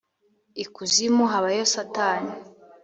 [0.63, 2.31] ikuzimu habayo satani.